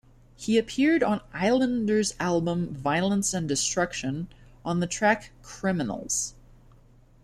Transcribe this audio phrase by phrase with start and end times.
[0.35, 4.29] He appeared on Islander's album, "Violence and Destruction"
[4.65, 6.33] on the track, "Criminals".